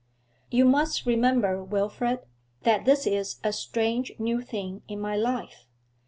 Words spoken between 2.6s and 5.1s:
that this is a strange, new thing in